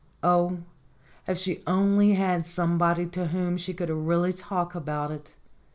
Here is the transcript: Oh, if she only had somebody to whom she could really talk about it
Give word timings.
Oh, 0.23 0.57
if 1.27 1.37
she 1.37 1.61
only 1.67 2.13
had 2.15 2.47
somebody 2.47 3.05
to 3.09 3.27
whom 3.27 3.55
she 3.55 3.71
could 3.71 3.91
really 3.91 4.33
talk 4.33 4.73
about 4.73 5.11
it 5.11 5.35